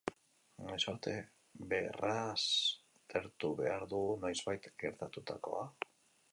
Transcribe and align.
Noiz 0.69 0.85
arte 0.91 1.13
berraztertu 1.73 3.53
behar 3.63 3.87
dugu 3.95 4.19
noizbait 4.27 4.69
gertatutakoa? 4.85 5.65